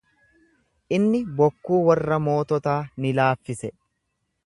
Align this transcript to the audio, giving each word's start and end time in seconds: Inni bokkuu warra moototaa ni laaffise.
Inni 0.97 1.19
bokkuu 1.41 1.79
warra 1.91 2.19
moototaa 2.31 2.81
ni 3.05 3.13
laaffise. 3.21 3.75